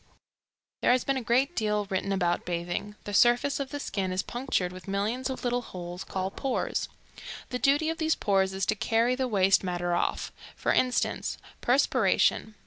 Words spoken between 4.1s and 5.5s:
is punctured with millions of